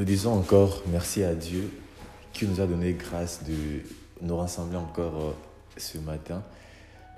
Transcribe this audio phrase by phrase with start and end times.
[0.00, 1.70] Nous disons encore merci à Dieu
[2.32, 3.82] qui nous a donné grâce de
[4.22, 5.32] nous rassembler encore euh,
[5.76, 6.42] ce matin.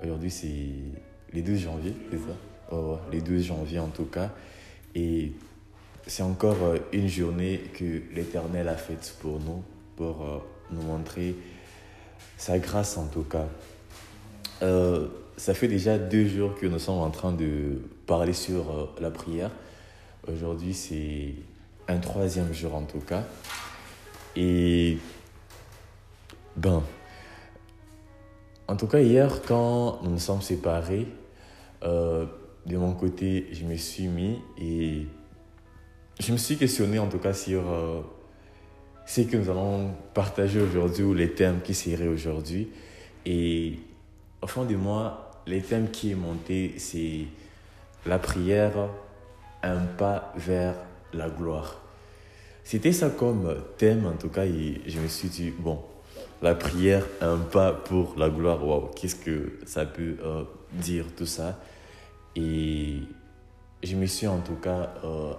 [0.03, 0.67] Aujourd'hui, c'est
[1.31, 2.35] les 12 janvier, c'est ça?
[2.73, 4.31] Oh, Les 12 janvier en tout cas.
[4.95, 5.31] Et
[6.07, 9.63] c'est encore euh, une journée que l'Éternel a faite pour nous,
[9.95, 10.39] pour euh,
[10.69, 11.37] nous montrer
[12.35, 13.47] sa grâce en tout cas.
[15.37, 19.51] ça fait déjà deux jours que nous sommes en train de parler sur la prière.
[20.27, 21.35] Aujourd'hui, c'est
[21.87, 23.23] un troisième jour en tout cas.
[24.35, 24.97] Et
[26.55, 26.83] ben,
[28.67, 31.07] en tout cas, hier, quand nous nous sommes séparés,
[31.83, 32.25] euh,
[32.65, 35.05] de mon côté, je me suis mis et
[36.19, 38.01] je me suis questionné en tout cas sur euh,
[39.05, 42.69] ce que nous allons partager aujourd'hui ou les thèmes qui seraient aujourd'hui.
[43.25, 43.79] Et
[44.41, 47.25] au fond de moi, les thèmes qui est monté, c'est
[48.05, 48.89] la prière,
[49.61, 50.75] un pas vers
[51.13, 51.79] la gloire.
[52.63, 55.79] C'était ça comme thème en tout cas et je me suis dit, bon,
[56.43, 61.25] la prière, un pas pour la gloire, waouh, qu'est-ce que ça peut euh, dire tout
[61.25, 61.57] ça?
[62.35, 62.99] Et
[63.81, 65.33] je me suis en tout cas euh,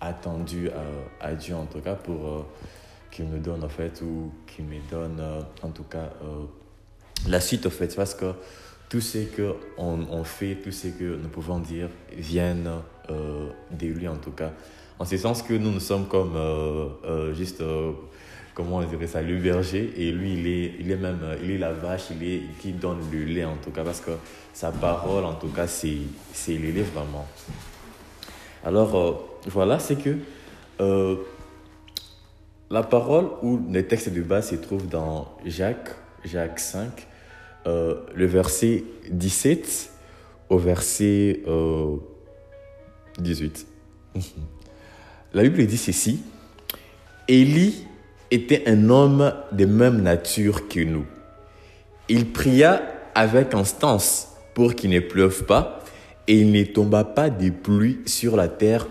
[0.00, 0.70] attendu
[1.20, 2.46] à, Dieu en tout cas pour euh,
[3.10, 5.20] qu'il me donne en fait, ou qu'il me donne
[5.62, 6.10] en tout cas
[7.26, 8.32] la suite en fait, parce que
[8.88, 12.70] tout ce qu'on on fait, tout ce que nous pouvons dire viennent
[13.08, 14.52] de lui en tout cas
[14.98, 17.92] en ce sens que nous, nous sommes comme euh, euh, juste, euh,
[18.54, 21.58] comment on dirait ça, le berger, et lui, il est, il est même, il est
[21.58, 24.12] la vache, il est, qui donne le lait en tout cas, parce que
[24.52, 25.98] sa parole, en tout cas, c'est,
[26.48, 27.26] le lait vraiment.
[28.64, 30.16] Alors, voilà, c'est que
[32.70, 35.90] la parole ou le texte de base se trouve dans Jacques,
[36.24, 37.06] Jacques 5,
[37.66, 39.90] le verset 17
[40.48, 41.42] au verset
[43.18, 43.66] 18.
[45.36, 46.22] La Bible dit ceci.
[47.28, 47.84] Élie
[48.30, 51.04] était un homme de même nature que nous.
[52.08, 52.80] Il pria
[53.14, 55.84] avec instance pour qu'il ne pleuve pas
[56.26, 58.88] et il ne tomba pas de pluie sur la terre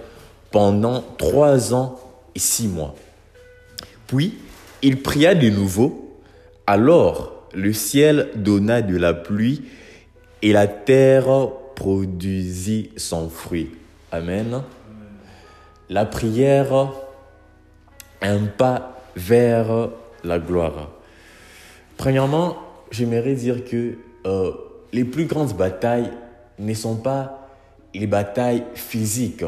[0.52, 2.00] pendant trois ans
[2.36, 2.94] et six mois.
[4.06, 4.36] Puis
[4.84, 6.16] il pria de nouveau,
[6.68, 9.64] alors le ciel donna de la pluie
[10.44, 11.26] et la terre
[11.74, 13.72] produisit son fruit.
[14.12, 14.62] Amen
[15.90, 16.92] la prière,
[18.22, 19.90] un pas vers
[20.24, 20.90] la gloire.
[21.98, 22.58] Premièrement,
[22.92, 23.96] j'aimerais dire que
[24.26, 24.52] euh,
[24.92, 26.12] les plus grandes batailles
[26.60, 27.48] ne sont pas
[27.94, 29.46] les batailles physiques,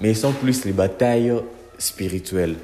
[0.00, 1.34] mais sont plus les batailles
[1.78, 2.56] spirituelles.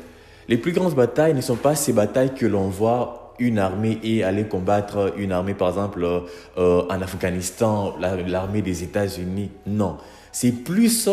[0.49, 4.23] Les plus grandes batailles ne sont pas ces batailles que l'on voit une armée et
[4.23, 9.51] aller combattre une armée, par exemple, euh, en Afghanistan, l'armée des États-Unis.
[9.67, 9.97] Non,
[10.33, 11.09] c'est plus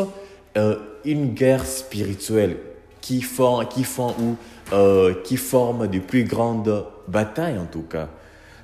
[0.57, 0.75] euh,
[1.11, 2.57] une guerre spirituelle
[3.01, 4.35] qui forme, qui font ou
[4.73, 8.09] euh, qui forme de plus grandes batailles en tout cas.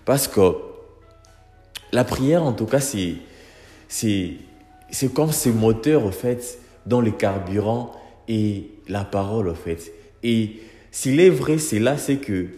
[0.06, 0.56] Parce que
[1.92, 3.16] la prière en tout cas c'est
[3.88, 4.34] c'est
[4.92, 7.92] c'est comme ce moteur en fait dans le carburant
[8.28, 9.92] et la parole en fait.
[10.24, 10.62] Et
[10.94, 12.50] s'il est vrai, c'est là, c'est que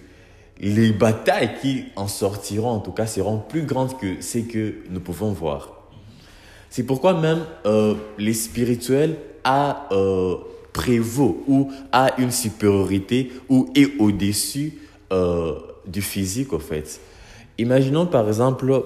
[0.60, 5.00] les batailles qui en sortiront, en tout cas, seront plus grandes que ce que nous
[5.00, 5.75] pouvons voir.
[6.70, 10.36] C'est pourquoi même euh, les spirituels a euh,
[10.74, 14.74] prévaut ou a une supériorité ou est au-dessus
[15.14, 17.00] euh, du physique, en fait.
[17.58, 18.84] Imaginons par exemple,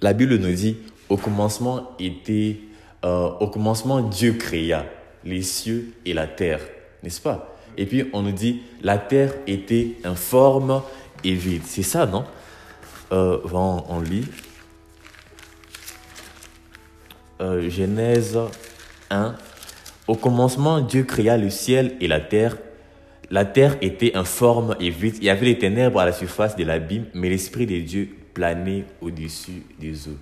[0.00, 0.76] la Bible nous dit,
[1.08, 2.58] au commencement était,
[3.04, 4.86] euh, au commencement Dieu créa
[5.24, 6.60] les cieux et la terre,
[7.02, 7.56] n'est-ce pas?
[7.76, 10.82] Et puis on nous dit, la terre était informe
[11.24, 11.62] et vide.
[11.64, 12.24] C'est ça, non?
[13.10, 14.24] On lit.
[17.68, 18.38] Genèse
[19.10, 19.34] 1.
[20.06, 22.56] Au commencement, Dieu créa le ciel et la terre.
[23.30, 25.16] La terre était informe et vide.
[25.18, 28.84] Il y avait les ténèbres à la surface de l'abîme, mais l'Esprit de Dieu planait
[29.00, 30.18] au-dessus des eaux.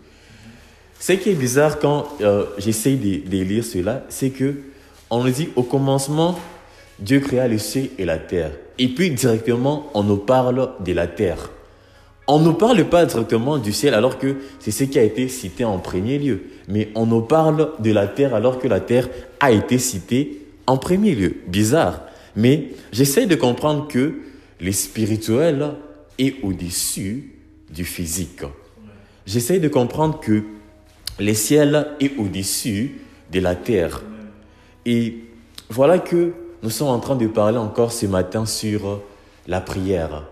[1.01, 4.57] Ce qui est bizarre quand euh, j'essaye de, de, lire cela, c'est que
[5.11, 6.39] on nous dit au commencement,
[6.99, 8.51] Dieu créa le ciel et la terre.
[8.79, 11.51] Et puis directement, on nous parle de la terre.
[12.31, 15.65] On ne parle pas directement du ciel alors que c'est ce qui a été cité
[15.65, 16.43] en premier lieu.
[16.69, 19.09] Mais on nous parle de la terre alors que la terre
[19.41, 21.37] a été citée en premier lieu.
[21.47, 22.03] Bizarre.
[22.37, 24.21] Mais j'essaie de comprendre que
[24.61, 25.71] le spirituel
[26.19, 27.33] est au-dessus
[27.71, 28.43] du physique.
[29.25, 30.43] J'essaie de comprendre que
[31.19, 33.01] le ciel est au-dessus
[33.33, 34.03] de la terre.
[34.85, 35.25] Et
[35.71, 39.01] voilà que nous sommes en train de parler encore ce matin sur
[39.47, 40.25] la prière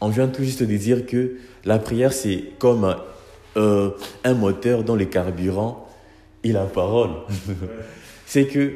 [0.00, 2.96] on vient tout juste de dire que la prière, c'est comme
[3.56, 3.90] euh,
[4.24, 5.88] un moteur dans le carburant
[6.42, 7.10] et la parole.
[8.26, 8.72] c'est que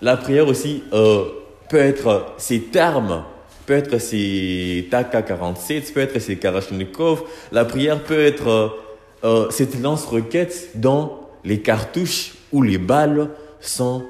[0.00, 1.24] la prière aussi, euh,
[1.68, 3.24] peut être ses termes,
[3.66, 7.24] peut être ses TAK-47, peut être ses Karachnikov.
[7.52, 8.76] La prière peut être
[9.24, 11.12] euh, cette lance-requête dont
[11.44, 13.30] les cartouches ou les balles
[13.60, 14.04] sont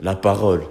[0.00, 0.62] la parole.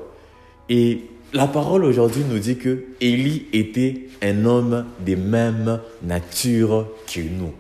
[0.70, 7.20] Et la parole aujourd'hui nous dit que Élie était un homme des mêmes natures que
[7.20, 7.54] nous.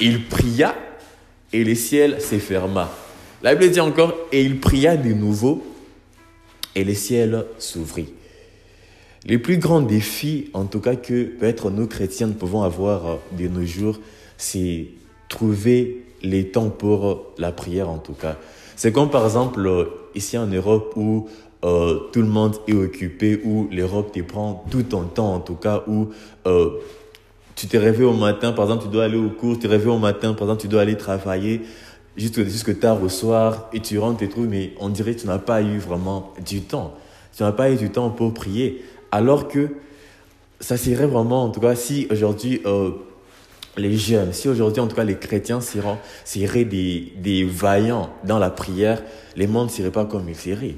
[0.00, 0.74] Il pria
[1.52, 2.90] et le ciel se ferma.
[3.42, 5.64] La Bible dit encore, et il pria de nouveau
[6.74, 8.12] et le ciel s'ouvrit.
[9.24, 13.64] Les plus grands défis, en tout cas, que peut-être nous chrétiens pouvons avoir de nos
[13.64, 13.98] jours,
[14.36, 14.86] c'est
[15.28, 18.36] trouver les temps pour la prière, en tout cas.
[18.76, 21.28] C'est comme par exemple ici en Europe où
[21.64, 25.54] euh, tout le monde est occupé, où l'Europe te prend tout ton temps, en tout
[25.54, 26.08] cas, où
[26.46, 26.70] euh,
[27.54, 29.88] tu te réveilles au matin, par exemple, tu dois aller au cours, tu te réveilles
[29.88, 31.62] au matin, par exemple, tu dois aller travailler
[32.16, 35.26] jusque, jusque tard au soir, et tu rentres et tout, mais on dirait que tu
[35.26, 36.94] n'as pas eu vraiment du temps.
[37.36, 38.84] Tu n'as pas eu du temps pour prier.
[39.10, 39.70] Alors que
[40.60, 42.90] ça serait vraiment, en tout cas, si aujourd'hui, euh,
[43.76, 48.50] les jeunes, si aujourd'hui, en tout cas, les chrétiens seraient, des, des vaillants dans la
[48.50, 49.02] prière,
[49.36, 50.76] les mondes ne seraient pas comme ils seraient.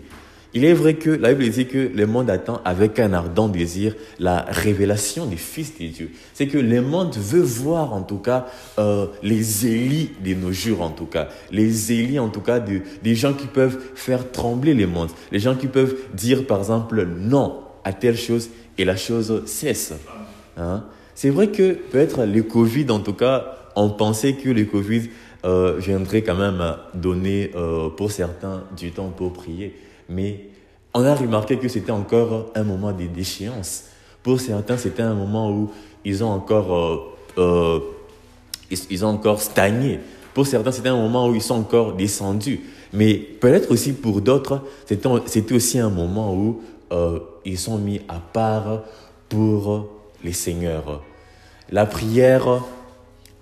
[0.55, 3.95] Il est vrai que la Bible dit que le monde attend avec un ardent désir
[4.19, 6.11] la révélation des fils de Dieu.
[6.33, 8.47] C'est que le monde veut voir en tout cas
[8.79, 11.29] euh, les élis de nos jours en tout cas.
[11.51, 15.11] Les élis en tout cas de, des gens qui peuvent faire trembler les mondes.
[15.33, 18.49] Les gens qui peuvent dire par exemple non à telle chose
[18.79, 19.93] et la chose cesse.
[20.57, 20.83] Hein?
[21.21, 25.11] C'est vrai que peut-être le Covid en tout cas, on pensait que le Covid
[25.45, 29.75] euh, viendrait quand même donner euh, pour certains du temps pour prier.
[30.09, 30.45] Mais
[30.95, 33.87] on a remarqué que c'était encore un moment de déchéance.
[34.23, 35.73] Pour certains, c'était un moment où
[36.05, 37.01] ils ont encore, euh,
[37.39, 37.81] euh,
[38.71, 39.99] ils, ont encore stagné.
[40.33, 42.61] Pour certains, c'était un moment où ils sont encore descendus.
[42.93, 46.61] Mais peut-être aussi pour d'autres, c'était aussi un moment où
[47.45, 48.85] ils sont mis à part
[49.29, 49.89] pour
[50.23, 51.03] les seigneurs.
[51.71, 52.63] La prière,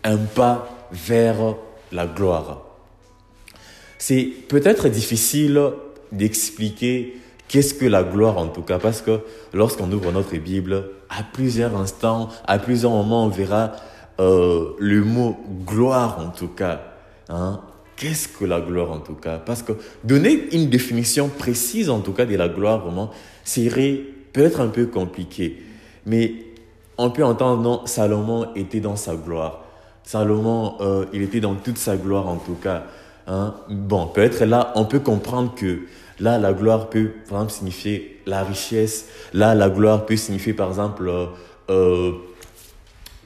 [0.05, 1.55] un pas vers
[1.93, 2.63] la gloire.
[3.99, 5.61] C'est peut-être difficile
[6.13, 7.17] d'expliquer
[7.49, 9.21] qu'est-ce que la gloire en tout cas, parce que
[9.53, 13.73] lorsqu'on ouvre notre Bible, à plusieurs instants, à plusieurs moments, on verra
[14.19, 16.81] euh, le mot gloire en tout cas.
[17.29, 17.61] Hein?
[17.97, 19.39] Qu'est-ce que la gloire en tout cas?
[19.39, 19.73] Parce que
[20.05, 23.11] donner une définition précise en tout cas de la gloire vraiment
[23.45, 24.01] serait
[24.33, 25.63] peut-être un peu compliqué.
[26.05, 26.35] Mais
[26.99, 29.63] on peut entendre, non, Salomon était dans sa gloire.
[30.03, 32.85] Salomon, euh, il était dans toute sa gloire en tout cas.
[33.27, 33.55] Hein?
[33.69, 35.81] Bon, peut-être là, on peut comprendre que
[36.21, 39.07] là, la gloire peut, par exemple, signifier la richesse.
[39.35, 41.27] Là, la gloire peut signifier, par exemple, euh,
[41.71, 42.13] euh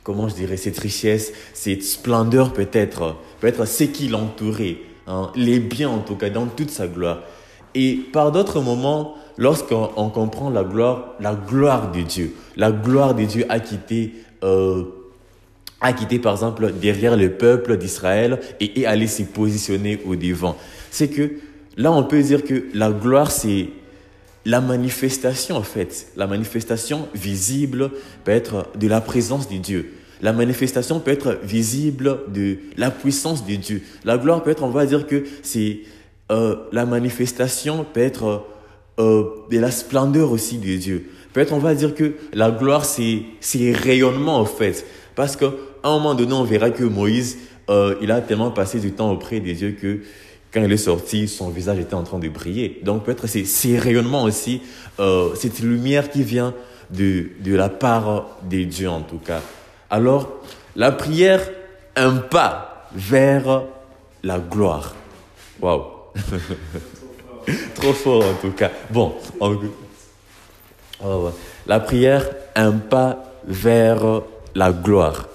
[0.02, 5.30] comment je dirais, cette richesse, cette splendeur peut-être, peut-être ce qui l'entourait, hein?
[5.36, 7.20] les biens en tout cas, dans toute sa gloire.
[7.74, 13.24] Et par d'autres moments, lorsqu'on comprend la gloire, la gloire de Dieu, la gloire de
[13.24, 14.14] Dieu a quitté
[14.44, 14.84] euh,
[15.80, 20.56] a quitté par exemple derrière le peuple d'Israël et est allé s'y positionner au devant.
[20.90, 21.32] C'est que
[21.78, 23.68] là on peut dire que la gloire c'est
[24.44, 27.90] la manifestation en fait, la manifestation visible
[28.24, 29.94] peut être de la présence de Dieu.
[30.20, 33.80] La manifestation peut être visible de la puissance de Dieu.
[34.04, 35.80] La gloire peut être, on va dire que c'est
[36.30, 38.44] euh, la manifestation peut être
[39.00, 41.10] euh, de la splendeur aussi de Dieu.
[41.32, 43.24] Peut-être on va dire que la gloire c'est
[43.72, 45.46] rayonnement en fait, parce que
[45.82, 47.38] à un moment donné, on verra que Moïse,
[47.70, 50.00] euh, il a tellement passé du temps auprès des dieux que
[50.52, 52.80] quand il est sorti, son visage était en train de briller.
[52.82, 54.60] Donc peut-être c'est ces rayonnements aussi,
[54.98, 56.54] euh, cette lumière qui vient
[56.90, 59.40] de, de la part des dieux en tout cas.
[59.88, 60.42] Alors,
[60.76, 61.40] la prière,
[61.96, 63.62] un pas vers
[64.22, 64.94] la gloire.
[65.60, 65.84] Waouh!
[67.74, 68.70] Trop fort en tout cas.
[68.90, 71.30] Bon, oh,
[71.66, 74.22] la prière, un pas vers
[74.54, 75.28] la gloire.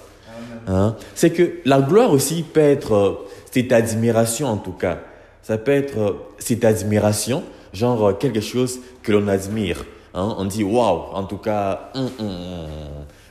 [0.66, 0.96] Hein?
[1.14, 3.12] C'est que la gloire aussi peut être euh,
[3.50, 4.98] cette admiration en tout cas.
[5.42, 9.84] Ça peut être euh, cette admiration, genre euh, quelque chose que l'on admire.
[10.14, 10.34] Hein?
[10.38, 11.90] On dit waouh, en tout cas.
[11.94, 12.68] Hum, hum, hum.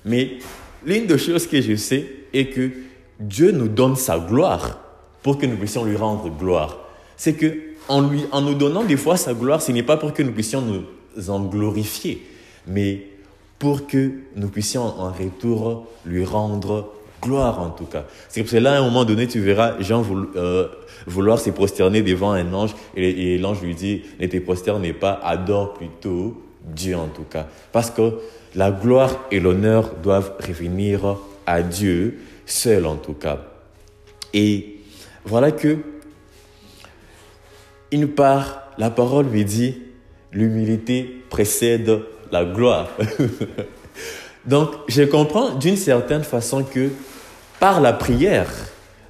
[0.06, 0.38] Mais
[0.86, 2.72] l'une des choses que je sais est que
[3.20, 4.80] Dieu nous donne sa gloire
[5.24, 6.78] pour que nous puissions lui rendre gloire.
[7.18, 10.14] C'est que en, lui, en nous donnant des fois sa gloire, ce n'est pas pour
[10.14, 12.26] que nous puissions nous en glorifier,
[12.68, 13.08] mais
[13.60, 18.06] pour que nous puissions en retour lui rendre gloire en tout cas.
[18.30, 20.68] C'est pour cela, à un moment donné, tu verras Jean euh,
[21.08, 25.74] vouloir se prosterner devant un ange et, l'ange lui dit, ne te prosterne pas, adore
[25.74, 27.48] plutôt Dieu en tout cas.
[27.72, 28.20] Parce que
[28.56, 33.40] la gloire et l'honneur doivent revenir à Dieu seul en tout cas.
[34.34, 34.80] Et
[35.26, 35.78] voilà que,
[37.92, 39.82] une part, la parole lui dit,
[40.32, 42.00] l'humilité précède
[42.32, 42.90] la gloire.
[44.46, 46.90] Donc, je comprends d'une certaine façon que
[47.60, 48.52] par la prière,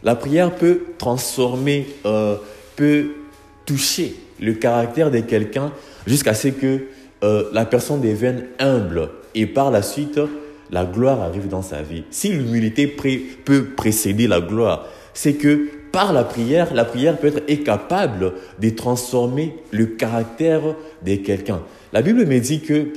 [0.04, 2.36] la prière peut transformer, euh,
[2.76, 3.08] peut
[3.66, 5.72] toucher le caractère de quelqu'un
[6.06, 6.86] jusqu'à ce que
[7.24, 10.20] euh, la personne devienne humble et par la suite,
[10.72, 12.04] la gloire arrive dans sa vie.
[12.12, 17.64] Si l'humilité peut précéder la gloire, c'est que par la prière, la prière peut être
[17.64, 20.62] capable de transformer le caractère
[21.06, 21.62] de quelqu'un.
[21.94, 22.92] La Bible me dit que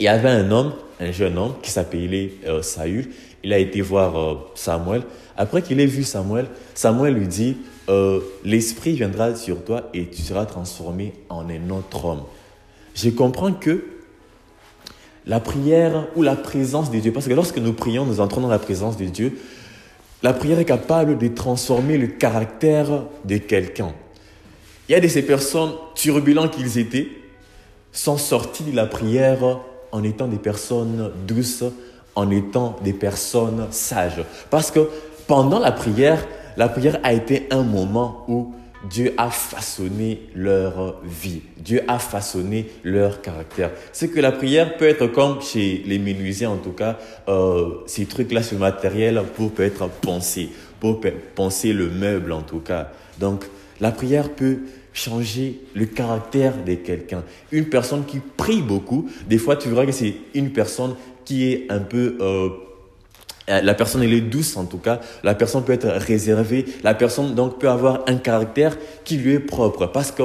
[0.00, 3.10] il y avait un homme, un jeune homme qui s'appelait euh, Saül.
[3.44, 5.02] Il a été voir euh, Samuel.
[5.36, 7.56] Après qu'il ait vu Samuel, Samuel lui dit
[7.88, 12.24] euh, L'Esprit viendra sur toi et tu seras transformé en un autre homme.
[12.96, 13.84] Je comprends que
[15.24, 18.48] la prière ou la présence de Dieu, parce que lorsque nous prions, nous entrons dans
[18.48, 19.38] la présence de Dieu,
[20.22, 23.92] la prière est capable de transformer le caractère de quelqu'un.
[24.88, 27.08] Il y a de ces personnes turbulentes qu'ils étaient,
[27.92, 29.60] sont sortis de la prière
[29.92, 31.64] en étant des personnes douces,
[32.14, 34.24] en étant des personnes sages.
[34.50, 34.88] Parce que
[35.26, 38.52] pendant la prière, la prière a été un moment où
[38.84, 41.42] Dieu a façonné leur vie.
[41.56, 43.72] Dieu a façonné leur caractère.
[43.92, 48.06] C'est que la prière peut être comme chez les menuisiers en tout cas, euh, ces
[48.06, 51.00] trucs-là, ce matériel pour peut être pensé, pour
[51.34, 52.92] penser le meuble en tout cas.
[53.18, 53.44] Donc
[53.80, 54.58] la prière peut
[54.92, 57.24] changer le caractère de quelqu'un.
[57.52, 60.94] Une personne qui prie beaucoup, des fois tu verras que c'est une personne
[61.24, 62.16] qui est un peu...
[62.20, 62.48] Euh,
[63.48, 67.34] la personne elle est douce en tout cas, la personne peut être réservée, la personne
[67.34, 70.24] donc peut avoir un caractère qui lui est propre parce que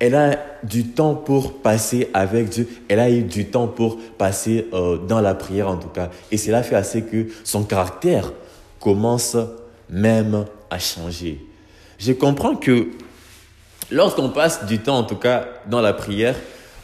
[0.00, 4.68] elle a du temps pour passer avec Dieu, elle a eu du temps pour passer
[4.72, 6.10] euh, dans la prière en tout cas.
[6.30, 8.32] Et cela fait assez que son caractère
[8.78, 9.36] commence
[9.90, 11.44] même à changer.
[11.98, 12.86] Je comprends que
[13.90, 16.36] Lorsqu'on passe du temps, en tout cas, dans la prière,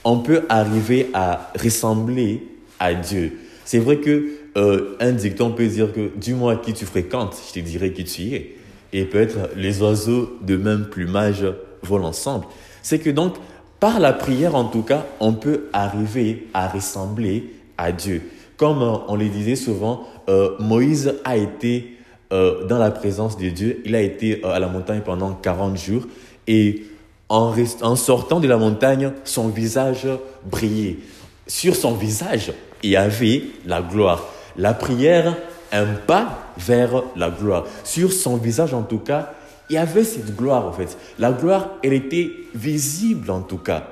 [0.04, 2.46] on peut arriver à ressembler
[2.78, 3.38] à Dieu.
[3.64, 7.64] C'est vrai que euh, un dicton peut dire que dis-moi qui tu fréquentes, je te
[7.64, 8.56] dirai qui tu es.
[8.92, 11.44] Et peut-être les oiseaux de même plumage
[11.82, 12.46] volent ensemble.
[12.82, 13.34] C'est que donc,
[13.80, 18.22] par la prière en tout cas, on peut arriver à ressembler à Dieu.
[18.56, 21.90] Comme euh, on le disait souvent, euh, Moïse a été
[22.30, 23.80] dans la présence de Dieu.
[23.84, 26.02] Il a été à la montagne pendant 40 jours.
[26.48, 26.82] Et
[27.28, 30.08] en, sortant de la montagne, son visage
[30.44, 30.96] brillait.
[31.46, 34.33] Sur son visage, il y avait la gloire.
[34.56, 35.36] La prière,
[35.72, 37.66] un pas vers la gloire.
[37.82, 39.32] Sur son visage, en tout cas,
[39.68, 40.96] il y avait cette gloire, en fait.
[41.18, 43.88] La gloire, elle était visible, en tout cas.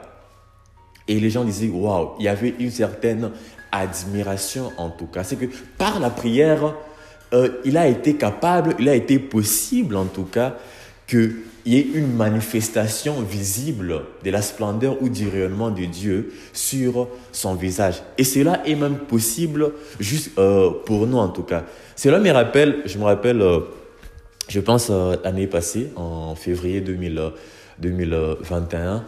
[1.09, 3.31] Et les gens disaient, waouh, il y avait une certaine
[3.73, 5.25] admiration, en tout cas.
[5.25, 5.47] C'est que
[5.79, 6.75] par la prière,
[7.33, 10.57] euh, il a été capable, il a été possible, en tout cas,
[11.07, 11.33] que
[11.65, 17.07] il y ait une manifestation visible de la splendeur ou du rayonnement de Dieu sur
[17.31, 18.03] son visage.
[18.19, 21.65] Et cela est même possible juste euh, pour nous en tout cas.
[21.95, 23.61] Cela me rappelle, je me rappelle, euh,
[24.49, 29.05] je pense euh, l'année passée, en février 2021,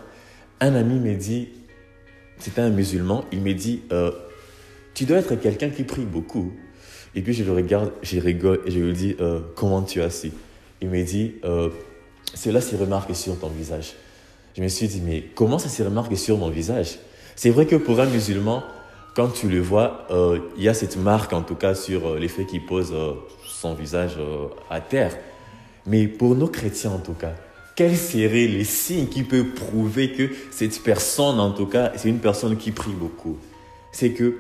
[0.61, 1.49] un ami m'a dit,
[2.39, 3.83] c'était un musulman, il m'a dit,
[4.95, 6.53] tu dois être quelqu'un qui prie beaucoup.
[7.17, 9.17] Et puis je le regarde, je rigole et je lui dis,
[9.57, 10.31] comment tu as su?
[10.81, 11.35] Il m'a dit,
[12.35, 13.95] cela se remarque sur ton visage.
[14.57, 16.99] Je me suis dit, mais comment ça se remarque sur mon visage?
[17.37, 18.63] C'est vrai que pour un musulman,
[19.15, 22.19] quand tu le vois, euh, il y a cette marque en tout cas sur euh,
[22.19, 23.13] l'effet qu'il pose euh,
[23.45, 24.17] son visage
[24.71, 25.17] à terre.
[25.87, 27.33] Mais pour nos chrétiens en tout cas,
[27.77, 32.19] quels seraient les signes qui peuvent prouver que cette personne en tout cas, c'est une
[32.19, 33.37] personne qui prie beaucoup?
[33.93, 34.37] C'est que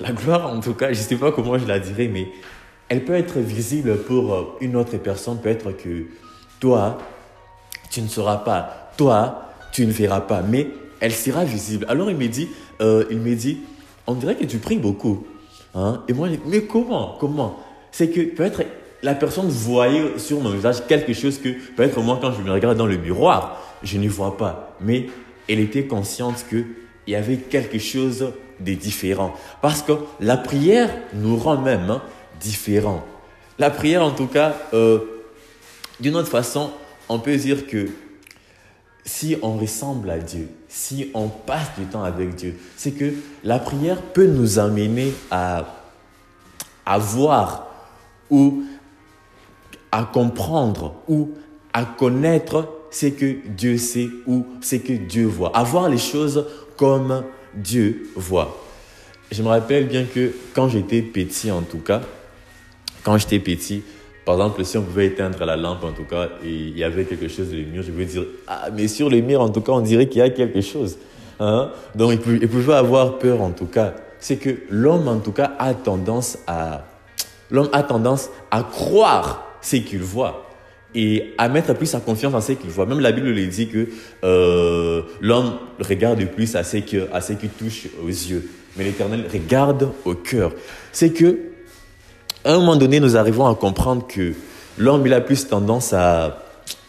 [0.00, 2.28] la gloire en tout cas, je ne sais pas comment je la dirais, mais
[2.88, 6.06] elle peut être visible pour une autre personne, peut-être que
[6.60, 6.98] toi,
[7.90, 8.90] tu ne sauras pas.
[8.96, 10.42] Toi, tu ne verras pas.
[10.42, 10.68] Mais
[11.00, 11.86] elle sera visible.
[11.88, 12.48] Alors il me dit,
[12.80, 13.58] euh, il me dit,
[14.06, 15.26] on dirait que tu pries beaucoup.
[15.74, 16.02] Hein?
[16.08, 17.58] Et moi, mais comment Comment?
[17.90, 18.62] C'est que peut-être
[19.02, 22.76] la personne voyait sur mon visage quelque chose que peut-être moi, quand je me regarde
[22.76, 24.76] dans le miroir, je ne vois pas.
[24.80, 25.06] Mais
[25.48, 26.66] elle était consciente qu'il
[27.06, 29.34] y avait quelque chose de différent.
[29.60, 32.02] Parce que la prière nous rend même hein,
[32.40, 33.04] différents.
[33.58, 34.98] La prière, en tout cas, euh,
[36.00, 36.70] d'une autre façon,
[37.08, 37.88] on peut dire que
[39.04, 43.14] si on ressemble à Dieu, si on passe du temps avec Dieu, c'est que
[43.44, 45.64] la prière peut nous amener à,
[46.84, 47.68] à voir
[48.30, 48.64] ou
[49.92, 51.30] à comprendre ou
[51.72, 55.56] à connaître ce que Dieu sait ou ce que Dieu voit.
[55.56, 57.22] À voir les choses comme
[57.54, 58.62] Dieu voit.
[59.30, 62.02] Je me rappelle bien que quand j'étais petit, en tout cas,
[63.06, 63.84] quand j'étais petit,
[64.24, 67.04] par exemple, si on pouvait éteindre la lampe, en tout cas, et il y avait
[67.04, 69.60] quelque chose sur le mur, je veux dire, ah, mais sur le mur, en tout
[69.60, 70.98] cas, on dirait qu'il y a quelque chose.
[71.38, 71.70] Hein?
[71.94, 73.94] Donc il pouvait, avoir peur en tout cas.
[74.18, 76.84] C'est que l'homme en tout cas a tendance à
[77.50, 80.46] l'homme a tendance à croire ce qu'il voit
[80.92, 82.86] et à mettre plus sa confiance en ce qu'il voit.
[82.86, 83.86] Même la Bible le dit que
[84.24, 89.26] euh, l'homme regarde plus à ce, que, à ce qui touche aux yeux, mais l'Éternel
[89.32, 90.52] regarde au cœur.
[90.90, 91.38] C'est que,
[92.46, 94.32] à un moment donné, nous arrivons à comprendre que
[94.78, 96.42] l'homme il a plus tendance à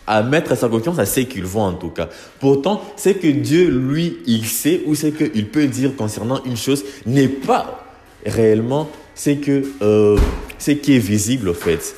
[0.07, 2.07] à mettre sa confiance à ce qu'il voit en tout cas.
[2.39, 6.83] Pourtant, c'est que Dieu, lui, il sait ou c'est qu'il peut dire concernant une chose
[7.05, 7.83] n'est pas
[8.25, 10.17] réellement ce que euh,
[10.57, 11.93] ce qui est visible au fait.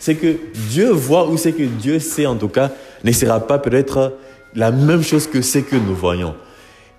[0.00, 0.36] C'est que
[0.70, 2.72] Dieu voit ou c'est que Dieu sait en tout cas
[3.04, 4.18] ne sera pas peut-être
[4.56, 6.34] la même chose que ce que nous voyons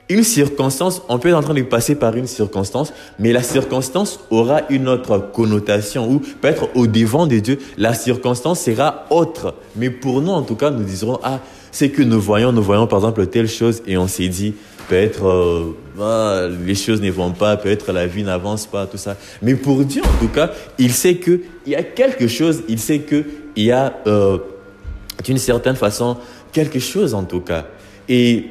[0.10, 4.20] une circonstance, on peut être en train de passer par une circonstance, mais la circonstance
[4.30, 9.56] aura une autre connotation ou peut-être au devant de Dieu, la circonstance sera autre.
[9.76, 11.40] Mais pour nous, en tout cas, nous dirons, ah,
[11.72, 14.54] c'est que nous voyons, nous voyons par exemple telle chose et on s'est dit,
[14.90, 19.16] peut-être euh, ah, les choses ne vont pas, peut-être la vie n'avance pas, tout ça.
[19.42, 23.00] Mais pour Dieu, en tout cas, il sait qu'il y a quelque chose, il sait
[23.00, 24.38] qu'il y a euh,
[25.24, 26.18] d'une certaine façon
[26.52, 27.66] quelque chose en tout cas.
[28.10, 28.48] Et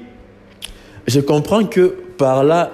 [1.07, 2.71] je comprends que par là,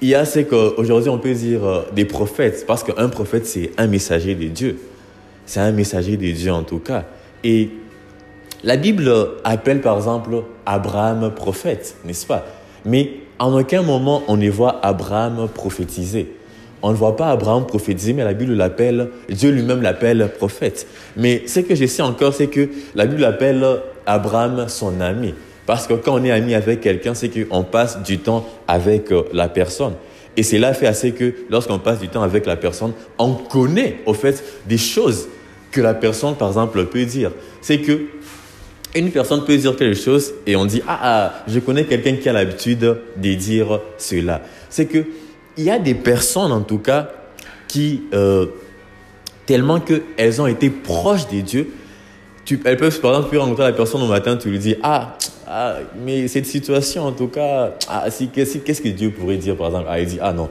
[0.00, 3.70] il y a ce qu'aujourd'hui on peut dire euh, des prophètes, parce qu'un prophète, c'est
[3.78, 4.78] un messager de Dieu.
[5.46, 7.04] C'est un messager de Dieu en tout cas.
[7.44, 7.70] Et
[8.64, 9.12] la Bible
[9.44, 12.46] appelle par exemple Abraham prophète, n'est-ce pas?
[12.84, 16.36] Mais en aucun moment on ne voit Abraham prophétiser.
[16.84, 20.86] On ne voit pas Abraham prophétiser, mais la Bible l'appelle, Dieu lui-même l'appelle prophète.
[21.16, 23.64] Mais ce que je sais encore, c'est que la Bible appelle
[24.04, 25.32] Abraham son ami.
[25.66, 29.22] Parce que quand on est ami avec quelqu'un, c'est qu'on passe du temps avec euh,
[29.32, 29.94] la personne.
[30.36, 34.14] Et cela fait assez que lorsqu'on passe du temps avec la personne, on connaît au
[34.14, 35.28] fait des choses
[35.70, 37.32] que la personne, par exemple, peut dire.
[37.60, 38.00] C'est que
[38.94, 42.28] une personne peut dire quelque chose et on dit ah, ah je connais quelqu'un qui
[42.28, 44.42] a l'habitude de dire cela.
[44.68, 45.04] C'est que
[45.56, 47.10] il y a des personnes en tout cas
[47.68, 48.46] qui euh,
[49.46, 51.68] tellement que elles ont été proches de Dieu,
[52.44, 55.16] tu, elles peuvent par exemple rencontrer la personne au matin, tu lui dis ah
[55.54, 59.66] ah, mais cette situation, en tout cas, ah, si, qu'est-ce que Dieu pourrait dire, par
[59.66, 59.86] exemple?
[59.90, 60.48] Ah, il dit, ah non,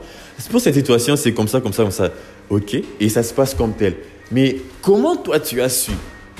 [0.48, 2.10] pour cette situation, c'est comme ça, comme ça, comme ça.
[2.48, 3.96] Ok, et ça se passe comme tel.
[4.30, 5.90] Mais comment toi, tu as su?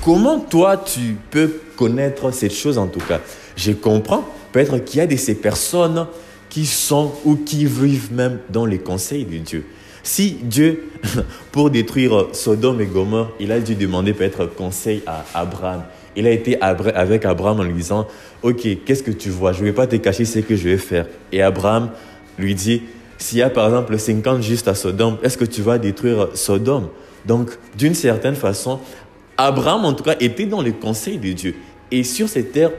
[0.01, 3.19] Comment toi, tu peux connaître cette chose, en tout cas?
[3.57, 6.07] Je comprends, peut-être qu'il y a de ces personnes
[6.49, 9.65] qui sont ou qui vivent même dans les conseils de Dieu.
[10.03, 10.89] Si Dieu,
[11.51, 15.83] pour détruire Sodome et Gomorre, il a dû demander peut-être conseil à Abraham,
[16.15, 18.07] il a été avec Abraham en lui disant,
[18.43, 19.53] OK, qu'est-ce que tu vois?
[19.53, 21.07] Je ne vais pas te cacher ce que je vais faire.
[21.31, 21.89] Et Abraham
[22.37, 22.83] lui dit,
[23.17, 26.89] s'il y a par exemple 50 justes à Sodome, est-ce que tu vas détruire Sodome
[27.25, 28.79] Donc, d'une certaine façon,
[29.37, 31.55] Abraham, en tout cas, était dans le conseil de Dieu.
[31.89, 32.71] Et sur cette terre,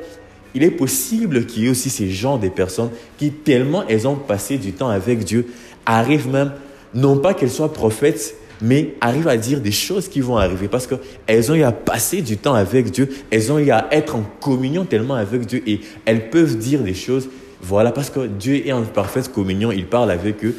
[0.54, 4.14] il est possible qu'il y ait aussi ces gens de personnes qui, tellement elles ont
[4.14, 5.46] passé du temps avec Dieu,
[5.86, 6.52] arrivent même,
[6.94, 10.68] non pas qu'elles soient prophètes, mais arrivent à dire des choses qui vont arriver.
[10.68, 14.16] Parce qu'elles ont eu à passer du temps avec Dieu, elles ont eu à être
[14.16, 15.62] en communion tellement avec Dieu.
[15.66, 17.28] Et elles peuvent dire des choses.
[17.60, 20.54] Voilà, parce que Dieu est en parfaite communion, il parle avec eux.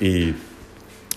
[0.00, 0.34] Et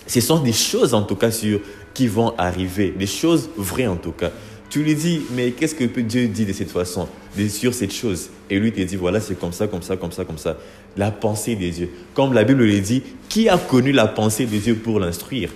[0.06, 1.60] ce sont des choses en tout cas sur
[1.92, 4.30] qui vont arriver, des choses vraies en tout cas.
[4.68, 7.08] Tu lui dis, mais qu'est-ce que Dieu dit de cette façon,
[7.48, 10.24] sur cette chose Et lui te dit, voilà, c'est comme ça, comme ça, comme ça,
[10.24, 10.56] comme ça.
[10.96, 11.90] La pensée des dieux.
[12.14, 15.50] Comme la Bible le dit, qui a connu la pensée des dieux pour l'instruire?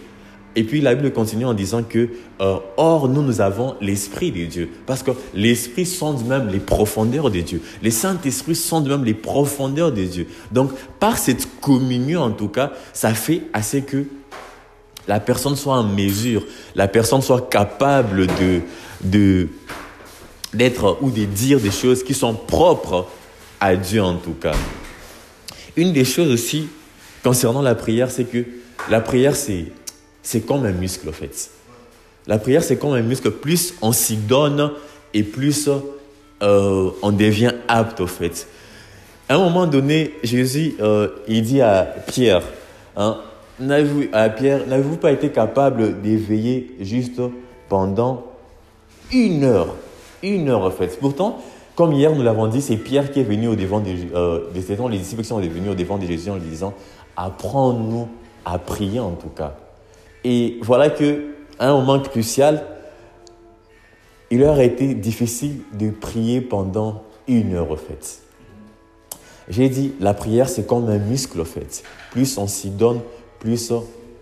[0.57, 2.09] Et puis la Bible continue en disant que,
[2.41, 4.69] euh, or, nous, nous avons l'Esprit de Dieu.
[4.87, 7.61] Parce que l'Esprit sonde même les profondeurs de Dieu.
[7.83, 10.27] Les Saint-Esprit sonde même les profondeurs de Dieu.
[10.51, 14.07] Donc, par cette communion, en tout cas, ça fait assez que
[15.07, 18.61] la personne soit en mesure, la personne soit capable de,
[19.03, 19.49] de,
[20.55, 23.07] d'être ou de dire des choses qui sont propres
[23.61, 24.55] à Dieu, en tout cas.
[25.77, 26.69] Une des choses aussi
[27.23, 28.45] concernant la prière, c'est que
[28.89, 31.51] la prière, c'est comme un muscle, en fait.
[32.27, 33.31] La prière, c'est comme un muscle.
[33.31, 34.73] Plus on s'y donne
[35.15, 35.69] et plus
[36.43, 38.47] euh, on devient apte, en fait.
[39.29, 42.43] À un moment donné, Jésus, euh, il dit à Pierre,
[42.97, 43.19] hein,
[43.61, 47.21] n'avez-vous, à Pierre, n'avez-vous pas été capable d'éveiller juste
[47.69, 48.25] pendant
[49.13, 49.75] une heure?
[50.23, 50.99] Une heure, en fait.
[50.99, 51.39] Pourtant,
[51.75, 54.99] comme hier nous l'avons dit, c'est Pierre qui est venu au devant des, euh, les
[54.99, 56.75] disciples qui sont venus au devant de Jésus en lui disant,
[57.17, 58.09] apprends-nous
[58.45, 59.55] à prier en tout cas.
[60.25, 62.65] Et voilà que un moment crucial,
[64.31, 68.23] il leur a été difficile de prier pendant une heure, au fait.
[69.49, 71.83] J'ai dit, la prière, c'est comme un muscle, au fait.
[72.11, 73.01] Plus on s'y donne,
[73.39, 73.73] plus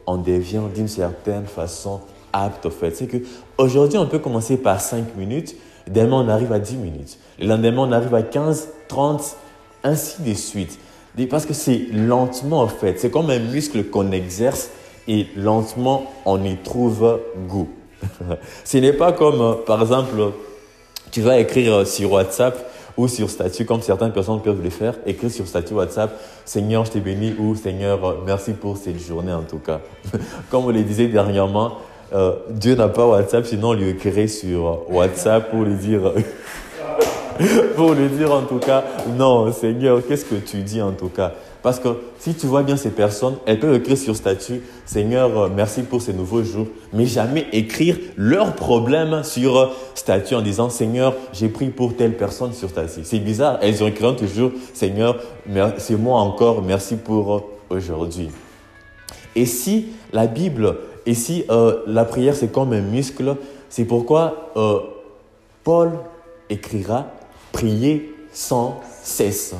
[0.07, 2.01] on devient d'une certaine façon
[2.33, 2.95] apte, au fait.
[2.95, 3.19] C'est que
[3.59, 5.57] aujourd'hui, on peut commencer par 5 minutes,
[5.90, 7.18] demain, on arrive à 10 minutes.
[7.38, 9.37] Le lendemain, on arrive à 15, 30,
[9.85, 10.79] ainsi de suite.
[11.31, 13.01] Parce que c'est lentement, en fait.
[13.01, 14.70] C'est comme un muscle qu'on exerce
[15.09, 17.68] et lentement, on y trouve goût.
[18.64, 20.33] Ce n'est pas comme, euh, par exemple,
[21.11, 25.31] tu vas écrire sur WhatsApp ou sur statut, comme certaines personnes peuvent le faire, écrire
[25.31, 29.59] sur statut WhatsApp, Seigneur, je t'ai béni, ou Seigneur, merci pour cette journée en tout
[29.59, 29.81] cas.
[30.51, 31.79] comme on le disait dernièrement,
[32.14, 36.12] euh, Dieu n'a pas WhatsApp, sinon on lui écrirait sur WhatsApp pour lui dire,
[37.77, 38.85] pour lui dire en tout cas,
[39.16, 41.33] non, Seigneur, qu'est-ce que tu dis en tout cas?
[41.62, 41.88] Parce que
[42.21, 46.01] si tu vois bien ces personnes, elles peuvent écrire sur statut, Seigneur, euh, merci pour
[46.01, 51.71] ces nouveaux jours, mais jamais écrire leurs problèmes sur statut en disant, Seigneur, j'ai pris
[51.71, 53.01] pour telle personne sur statut.
[53.03, 55.19] C'est bizarre, elles ont écrit toujours, Seigneur,
[55.79, 58.29] c'est moi encore, merci pour aujourd'hui.
[59.35, 63.37] Et si la Bible et si euh, la prière, c'est comme un muscle,
[63.69, 64.81] c'est pourquoi euh,
[65.62, 65.92] Paul
[66.51, 67.07] écrira
[67.53, 69.55] prier sans cesse.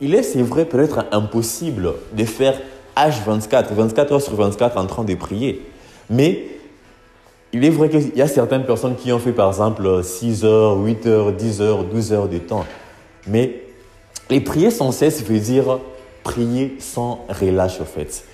[0.00, 2.60] Il est, c'est vrai, peut-être impossible de faire
[2.96, 5.62] H24, 24 heures sur 24 en train de prier.
[6.10, 6.46] Mais
[7.52, 10.76] il est vrai qu'il y a certaines personnes qui ont fait par exemple 6 heures,
[10.78, 12.66] 8 heures, 10 heures, 12 heures de temps.
[13.28, 13.62] Mais
[14.30, 15.78] les prier sans cesse veut dire
[16.24, 18.24] prier sans relâche, en fait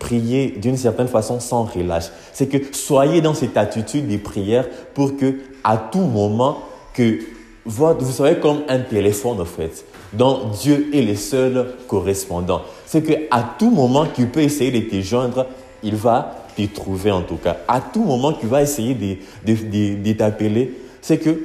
[0.00, 2.06] prier d'une certaine façon sans relâche.
[2.32, 6.58] C'est que soyez dans cette attitude de prière pour que à tout moment
[6.92, 7.20] que
[7.64, 12.62] vous soyez comme un téléphone en fait, dont Dieu est le seul correspondant.
[12.86, 15.46] C'est que à tout moment qu'il peut essayer de te joindre,
[15.82, 17.58] il va te trouver en tout cas.
[17.68, 21.38] À tout moment qu'il va essayer de, de, de t'appeler, c'est que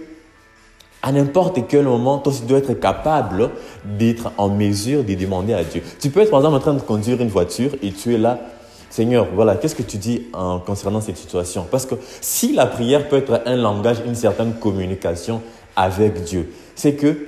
[1.05, 3.51] à n'importe quel moment, toi, tu dois être capable
[3.83, 5.83] d'être en mesure de demander à Dieu.
[5.99, 8.39] Tu peux être, par exemple, en train de conduire une voiture et tu es là.
[8.89, 11.67] Seigneur, voilà, qu'est-ce que tu dis en concernant cette situation?
[11.69, 15.43] Parce que si la prière peut être un langage, une certaine communication
[15.75, 17.27] avec Dieu, c'est que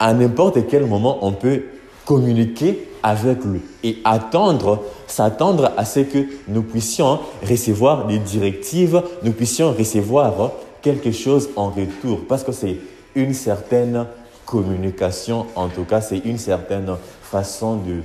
[0.00, 1.66] à n'importe quel moment, on peut
[2.04, 9.32] communiquer avec lui et attendre, s'attendre à ce que nous puissions recevoir des directives, nous
[9.32, 10.50] puissions recevoir
[10.82, 12.76] quelque chose en retour parce que c'est
[13.14, 14.06] une certaine
[14.48, 18.02] communication, en tout cas, c'est une certaine façon de,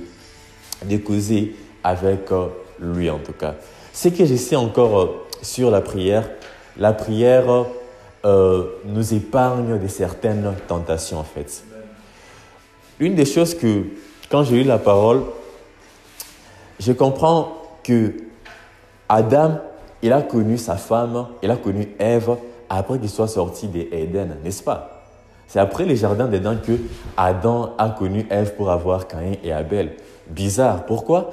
[0.86, 3.54] de causer avec euh, lui, en tout cas.
[3.92, 6.28] Ce que je sais encore euh, sur la prière,
[6.76, 7.66] la prière
[8.24, 11.64] euh, nous épargne de certaines tentations, en fait.
[13.00, 13.84] Une des choses que,
[14.30, 15.22] quand j'ai eu la parole,
[16.78, 18.12] je comprends que
[19.08, 19.60] Adam,
[20.02, 22.36] il a connu sa femme, il a connu Ève
[22.78, 25.02] après qu'il soit sorti d'Éden, n'est-ce pas?
[25.46, 26.72] C'est après les jardins d'Éden que
[27.16, 29.92] Adam a connu Ève pour avoir Caïn et Abel.
[30.28, 30.86] Bizarre.
[30.86, 31.30] Pourquoi?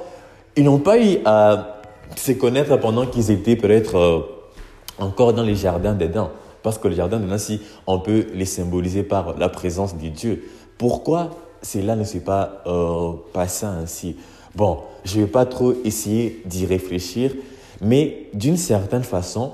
[0.56, 1.80] Ils n'ont pas eu à
[2.14, 4.20] se connaître pendant qu'ils étaient peut-être euh,
[4.98, 6.28] encore dans les jardins d'Éden.
[6.62, 10.44] Parce que les jardins d'Éden, si on peut les symboliser par la présence de Dieu.
[10.78, 11.30] Pourquoi
[11.62, 14.16] cela ne s'est pas euh, passé ainsi?
[14.54, 17.32] Bon, je ne vais pas trop essayer d'y réfléchir,
[17.80, 19.52] mais d'une certaine façon,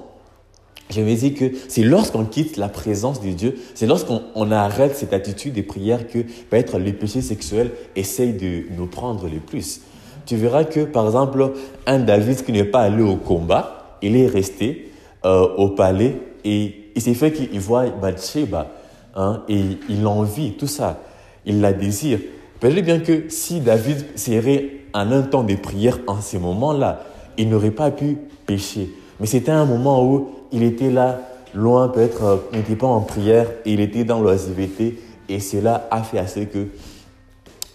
[0.90, 5.12] je me dis que c'est lorsqu'on quitte la présence de Dieu, c'est lorsqu'on arrête cette
[5.12, 9.82] attitude de prière que peut-être les péchés sexuels essayent de nous prendre le plus.
[10.24, 11.52] Tu verras que, par exemple,
[11.86, 14.90] un David qui n'est pas allé au combat, il est resté
[15.24, 18.70] euh, au palais et il s'est fait qu'il voit Bathsheba
[19.14, 21.00] hein, et il l'envie, tout ça.
[21.44, 22.18] Il la désire.
[22.60, 27.04] Peut-être bien que si David serait en un temps de prière en ce moment-là,
[27.36, 28.90] il n'aurait pas pu pécher.
[29.20, 31.20] Mais c'était un moment où il était là,
[31.54, 36.02] loin peut-être, euh, n'était pas en prière, et il était dans l'oisiveté, et cela a
[36.02, 36.68] fait ce que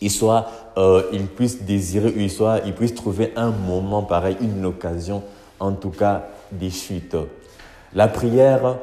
[0.02, 4.66] il soit, euh, il puisse désirer, il soit, il puisse trouver un moment pareil, une
[4.66, 5.24] occasion,
[5.60, 7.16] en tout cas, des chutes.
[7.96, 8.78] La prière,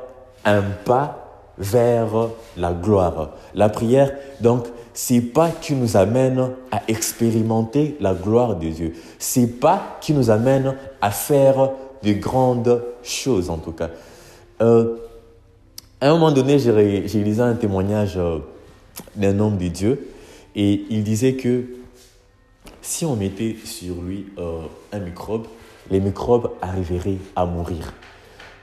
[0.46, 1.27] un pas
[1.59, 3.33] vers la gloire.
[3.55, 8.94] La prière, donc, c'est pas qui nous amène à expérimenter la gloire de Dieu.
[9.18, 11.70] C'est pas qui nous amène à faire
[12.03, 13.91] de grandes choses en tout cas.
[14.61, 14.97] Euh,
[16.01, 18.39] à un moment donné, j'ai lisé un témoignage euh,
[19.17, 20.09] d'un homme de Dieu
[20.55, 21.65] et il disait que
[22.81, 25.47] si on mettait sur lui euh, un microbe,
[25.91, 27.93] les microbes arriveraient à mourir.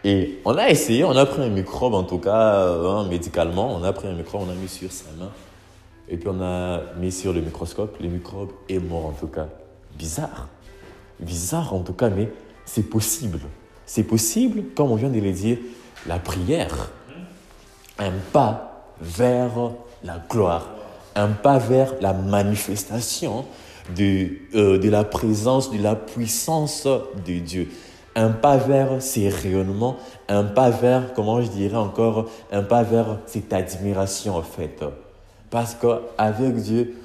[0.04, 3.84] Et on a essayé, on a pris un microbe en tout cas hein, médicalement, on
[3.84, 5.32] a pris un microbe, on a mis sur sa main
[6.10, 9.48] et puis on a mis sur le microscope, le microbe est mort en tout cas.
[9.98, 10.48] Bizarre,
[11.20, 12.30] bizarre en tout cas, mais
[12.68, 13.40] c'est possible.
[13.88, 15.58] C'est possible, comme on vient de le dire,
[16.06, 16.92] la prière.
[17.98, 19.72] Un pas vers
[20.04, 20.68] la gloire.
[21.16, 23.46] Un pas vers la manifestation
[23.96, 27.70] de, euh, de la présence, de la puissance de Dieu.
[28.16, 33.20] Un pas vers ces rayonnements, un pas vers, comment je dirais encore, un pas vers
[33.26, 34.84] cette admiration en fait.
[35.50, 36.96] Parce qu'avec Dieu,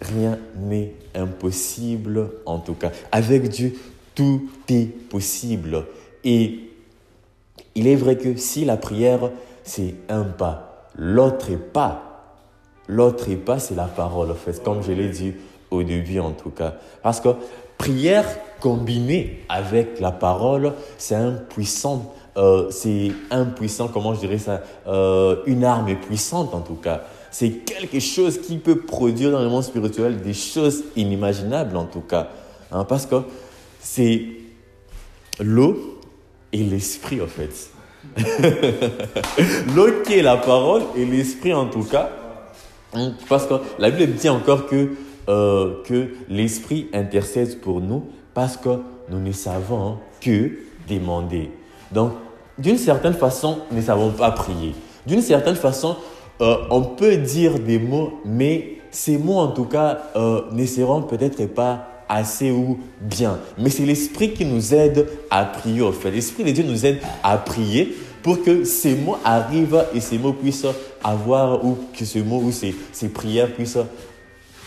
[0.00, 2.90] rien n'est impossible en tout cas.
[3.10, 3.74] Avec Dieu,
[4.14, 5.86] tout est possible.
[6.24, 6.70] Et
[7.74, 9.30] il est vrai que si la prière,
[9.64, 12.36] c'est un pas, l'autre pas,
[12.88, 15.34] l'autre pas, c'est la parole, en fait, comme je l'ai dit
[15.70, 16.74] au début en tout cas.
[17.02, 17.30] Parce que
[17.78, 18.26] prière
[18.60, 24.62] combinée avec la parole, c'est un puissant, euh, c'est un puissant, comment je dirais ça,
[24.86, 27.02] euh, une arme puissante en tout cas.
[27.30, 32.02] C'est quelque chose qui peut produire dans le monde spirituel des choses inimaginables en tout
[32.02, 32.28] cas.
[32.70, 33.16] Hein, parce que
[33.82, 34.22] c'est
[35.40, 35.98] l'eau
[36.52, 37.70] et l'esprit en fait.
[39.74, 42.10] l'eau qui est la parole et l'esprit en tout cas.
[43.28, 44.90] Parce que la Bible dit encore que,
[45.28, 48.70] euh, que l'esprit intercède pour nous parce que
[49.08, 50.50] nous ne savons que
[50.88, 51.50] demander.
[51.90, 52.12] Donc,
[52.58, 54.74] d'une certaine façon, nous ne savons pas prier.
[55.06, 55.96] D'une certaine façon,
[56.40, 61.02] euh, on peut dire des mots, mais ces mots, en tout cas, euh, ne seront
[61.02, 63.38] peut-être pas assez ou bien.
[63.58, 66.10] Mais c'est l'Esprit qui nous aide à prier, en fait.
[66.10, 70.34] L'Esprit de Dieu nous aide à prier pour que ces mots arrivent et ces mots
[70.34, 70.66] puissent
[71.02, 73.78] avoir, ou que ces mots ou ces, ces prières puissent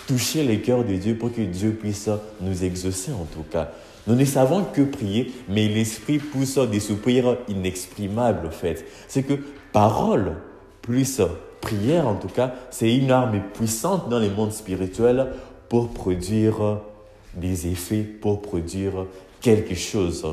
[0.08, 2.10] toucher les cœurs de Dieu pour que Dieu puisse
[2.42, 3.72] nous exaucer, en tout cas.
[4.08, 8.86] Nous ne savons que prier, mais l'Esprit pousse des soupirs inexprimables, en fait.
[9.08, 9.36] C'est que
[9.72, 10.34] parole
[10.82, 11.22] plus
[11.62, 15.28] prière, en tout cas, c'est une arme puissante dans le monde spirituel
[15.70, 16.82] pour produire
[17.36, 19.06] des effets pour produire
[19.42, 20.26] quelque chose,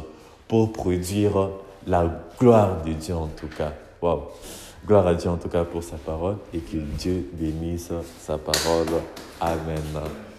[0.48, 1.50] pour produire
[1.86, 3.72] la gloire de Dieu en tout cas.
[4.00, 4.28] Wow.
[4.86, 8.88] Gloire à Dieu en tout cas pour sa parole et que Dieu bénisse sa parole.
[9.40, 10.31] Amen.